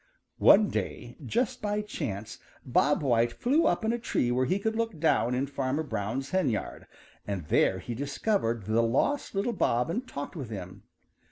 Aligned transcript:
= 0.21 0.37
|ONE 0.39 0.67
day 0.69 1.15
just 1.27 1.61
by 1.61 1.79
chance 1.83 2.39
Bob 2.65 3.03
White 3.03 3.31
flew 3.31 3.67
up 3.67 3.85
in 3.85 3.93
a 3.93 3.99
tree 3.99 4.31
where 4.31 4.47
he 4.47 4.57
could 4.57 4.75
look 4.75 4.99
down 4.99 5.35
in 5.35 5.45
Fanner 5.45 5.83
Brown's 5.83 6.31
henyard, 6.31 6.87
and 7.27 7.45
there 7.49 7.77
he 7.77 7.93
discovered 7.93 8.65
the 8.65 8.81
lost 8.81 9.35
little 9.35 9.53
Bob 9.53 9.91
and 9.91 10.07
talked 10.07 10.35
with 10.35 10.49
him. 10.49 10.81